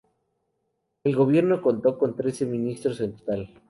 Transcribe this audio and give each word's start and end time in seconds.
El 1.03 1.15
Gobierno 1.15 1.61
contó 1.61 1.99
con 1.99 2.15
trece 2.15 2.47
ministros 2.47 3.01
en 3.01 3.17
total. 3.17 3.49